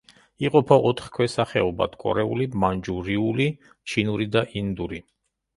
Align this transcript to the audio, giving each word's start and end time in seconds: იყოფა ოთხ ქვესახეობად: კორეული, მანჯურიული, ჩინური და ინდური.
იყოფა 0.43 0.77
ოთხ 0.91 1.09
ქვესახეობად: 1.17 1.93
კორეული, 2.05 2.47
მანჯურიული, 2.65 3.47
ჩინური 3.93 4.31
და 4.39 4.45
ინდური. 4.65 5.05